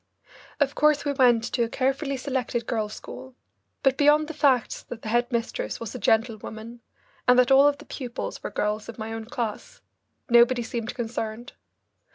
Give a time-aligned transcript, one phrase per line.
[0.59, 3.35] Of course we went to a carefully selected girls' school,
[3.83, 6.81] but beyond the facts that the head mistress was a gentlewoman
[7.27, 9.83] and that all the pupils were girls of my own class,
[10.27, 11.53] nobody seemed concerned.